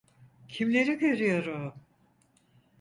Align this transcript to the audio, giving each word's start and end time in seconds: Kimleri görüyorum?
Kimleri 0.47 0.97
görüyorum? 0.99 1.73